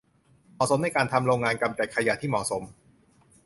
[0.55, 2.63] เหมาะสมในการทำโรงงานกำจัดขยะที่เหมาะสม